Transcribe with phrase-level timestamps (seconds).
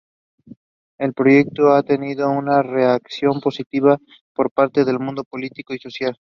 [0.97, 3.99] El proyecto ha tenido una reacción positiva
[4.33, 6.17] por parte del mundo político y social.